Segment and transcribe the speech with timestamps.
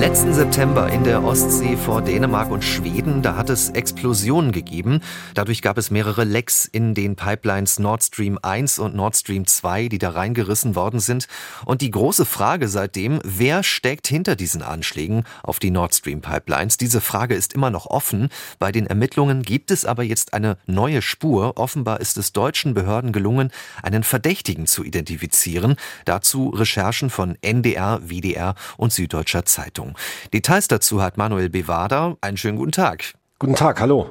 [0.00, 5.00] Letzten September in der Ostsee vor Dänemark und Schweden, da hat es Explosionen gegeben.
[5.34, 9.86] Dadurch gab es mehrere Lecks in den Pipelines Nord Stream 1 und Nord Stream 2,
[9.86, 11.28] die da reingerissen worden sind.
[11.64, 16.76] Und die große Frage seitdem, wer steckt hinter diesen Anschlägen auf die Nord Stream Pipelines?
[16.76, 18.30] Diese Frage ist immer noch offen.
[18.58, 21.52] Bei den Ermittlungen gibt es aber jetzt eine neue Spur.
[21.56, 25.76] Offenbar ist es deutschen Behörden gelungen, einen Verdächtigen zu identifizieren.
[26.04, 29.83] Dazu Recherchen von NDR, WDR und Süddeutscher Zeitung.
[29.84, 29.94] Zeitung.
[30.32, 32.16] Details dazu hat Manuel Bevada.
[32.20, 33.14] Einen schönen guten Tag.
[33.38, 34.10] Guten Tag, hallo.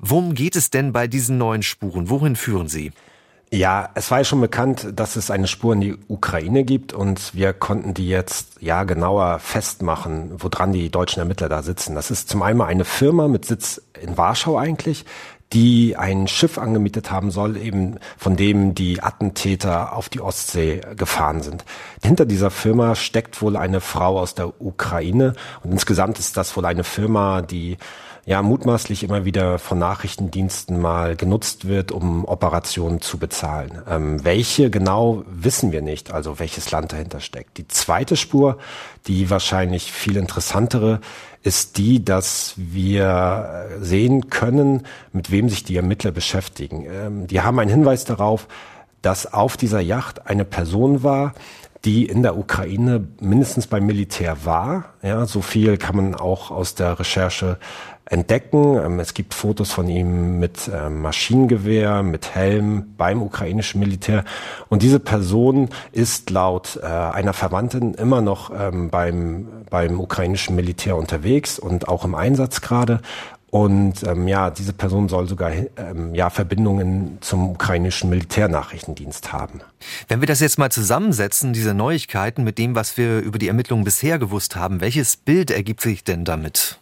[0.00, 2.10] Worum geht es denn bei diesen neuen Spuren?
[2.10, 2.92] Wohin führen sie?
[3.50, 7.34] Ja, es war ja schon bekannt, dass es eine Spur in die Ukraine gibt und
[7.34, 11.94] wir konnten die jetzt ja genauer festmachen, woran die deutschen Ermittler da sitzen.
[11.94, 15.04] Das ist zum einen eine Firma mit Sitz in Warschau eigentlich,
[15.52, 21.42] die ein Schiff angemietet haben soll, eben von dem die Attentäter auf die Ostsee gefahren
[21.42, 21.64] sind.
[22.02, 26.64] Hinter dieser Firma steckt wohl eine Frau aus der Ukraine und insgesamt ist das wohl
[26.64, 27.76] eine Firma, die
[28.26, 33.82] ja mutmaßlich immer wieder von Nachrichtendiensten mal genutzt wird, um Operationen zu bezahlen.
[33.88, 37.58] Ähm, welche genau wissen wir nicht, also welches Land dahinter steckt.
[37.58, 38.58] Die zweite Spur,
[39.06, 41.00] die wahrscheinlich viel interessantere,
[41.42, 46.86] ist die, dass wir sehen können, mit wem sich die Ermittler beschäftigen.
[46.86, 48.48] Ähm, die haben einen Hinweis darauf,
[49.02, 51.34] dass auf dieser Yacht eine Person war,
[51.84, 54.94] die in der Ukraine mindestens beim Militär war.
[55.02, 57.58] Ja, so viel kann man auch aus der Recherche
[58.06, 58.78] entdecken.
[58.78, 64.24] Ähm, es gibt Fotos von ihm mit ähm, Maschinengewehr, mit Helm beim ukrainischen Militär.
[64.68, 70.96] Und diese Person ist laut äh, einer Verwandten immer noch ähm, beim, beim ukrainischen Militär
[70.96, 73.00] unterwegs und auch im Einsatz gerade.
[73.54, 79.60] Und ähm, ja, diese Person soll sogar ähm, ja Verbindungen zum ukrainischen Militärnachrichtendienst haben.
[80.08, 83.84] Wenn wir das jetzt mal zusammensetzen, diese Neuigkeiten mit dem, was wir über die Ermittlungen
[83.84, 86.80] bisher gewusst haben, welches Bild ergibt sich denn damit?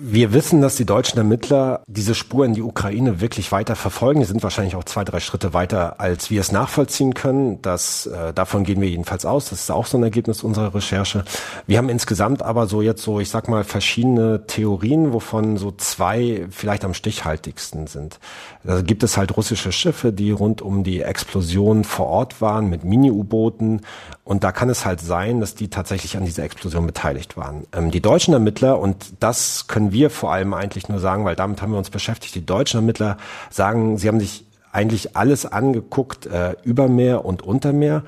[0.00, 4.20] Wir wissen, dass die deutschen Ermittler diese Spur in die Ukraine wirklich weiter verfolgen.
[4.20, 7.60] Die sind wahrscheinlich auch zwei, drei Schritte weiter, als wir es nachvollziehen können.
[7.62, 9.50] Das, äh, davon gehen wir jedenfalls aus.
[9.50, 11.24] Das ist auch so ein Ergebnis unserer Recherche.
[11.66, 16.46] Wir haben insgesamt aber so jetzt so, ich sag mal, verschiedene Theorien, wovon so zwei
[16.50, 18.20] vielleicht am stichhaltigsten sind.
[18.62, 22.84] Da gibt es halt russische Schiffe, die rund um die Explosion vor Ort waren mit
[22.84, 23.80] Mini-U-Booten.
[24.22, 27.64] Und da kann es halt sein, dass die tatsächlich an dieser Explosion beteiligt waren.
[27.72, 31.36] Ähm, die deutschen Ermittler, und das können können wir vor allem eigentlich nur sagen, weil
[31.36, 32.34] damit haben wir uns beschäftigt.
[32.34, 33.16] Die deutschen Ermittler
[33.50, 38.02] sagen, sie haben sich eigentlich alles angeguckt, äh, über Meer und unter Meer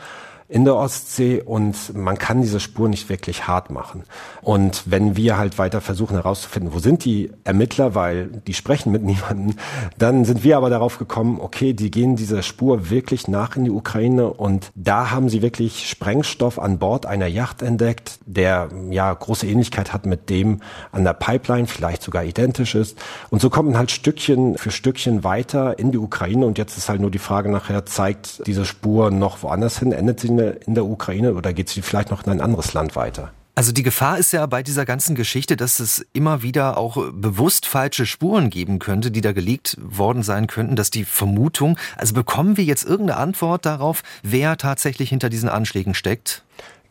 [0.51, 4.03] in der Ostsee und man kann diese Spur nicht wirklich hart machen.
[4.43, 9.03] Und wenn wir halt weiter versuchen herauszufinden, wo sind die Ermittler, weil die sprechen mit
[9.05, 9.55] niemandem,
[9.97, 13.71] dann sind wir aber darauf gekommen, okay, die gehen dieser Spur wirklich nach in die
[13.71, 19.47] Ukraine und da haben sie wirklich Sprengstoff an Bord einer Yacht entdeckt, der ja große
[19.47, 22.99] Ähnlichkeit hat mit dem an der Pipeline, vielleicht sogar identisch ist.
[23.31, 26.89] Und so kommt man halt Stückchen für Stückchen weiter in die Ukraine und jetzt ist
[26.89, 30.75] halt nur die Frage nachher, zeigt diese Spur noch woanders hin, endet sie der, in
[30.75, 33.33] der Ukraine oder geht sie vielleicht noch in ein anderes Land weiter?
[33.55, 37.67] Also die Gefahr ist ja bei dieser ganzen Geschichte, dass es immer wieder auch bewusst
[37.67, 42.57] falsche Spuren geben könnte, die da gelegt worden sein könnten, dass die Vermutung, also bekommen
[42.57, 46.43] wir jetzt irgendeine Antwort darauf, wer tatsächlich hinter diesen Anschlägen steckt?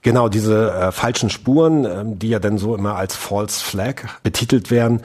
[0.02, 4.70] Genau, diese äh, falschen Spuren, äh, die ja dann so immer als False Flag betitelt
[4.70, 5.02] werden,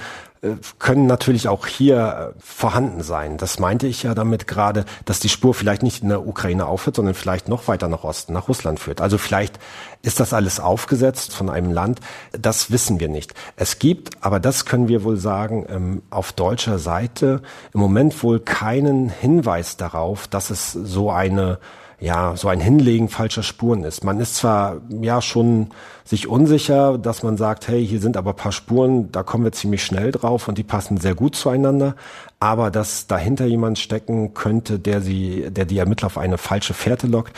[0.78, 3.38] können natürlich auch hier äh, vorhanden sein.
[3.38, 6.96] Das meinte ich ja damit gerade, dass die Spur vielleicht nicht in der Ukraine aufhört,
[6.96, 9.00] sondern vielleicht noch weiter nach Osten, nach Russland führt.
[9.00, 9.58] Also vielleicht
[10.02, 12.00] ist das alles aufgesetzt von einem Land.
[12.32, 13.34] Das wissen wir nicht.
[13.56, 18.40] Es gibt, aber das können wir wohl sagen, ähm, auf deutscher Seite im Moment wohl
[18.40, 21.58] keinen Hinweis darauf, dass es so eine
[22.00, 24.04] ja, so ein Hinlegen falscher Spuren ist.
[24.04, 25.68] Man ist zwar ja schon
[26.04, 29.84] sich unsicher, dass man sagt, hey, hier sind aber paar Spuren, da kommen wir ziemlich
[29.84, 31.96] schnell drauf und die passen sehr gut zueinander,
[32.40, 37.06] aber dass dahinter jemand stecken könnte, der sie, der die Ermittler auf eine falsche Fährte
[37.06, 37.36] lockt,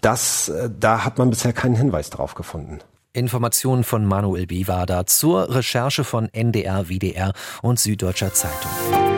[0.00, 2.78] das, äh, da hat man bisher keinen Hinweis drauf gefunden.
[3.12, 7.32] Informationen von Manuel Bivada zur Recherche von NDR, WDR
[7.62, 9.13] und Süddeutscher Zeitung.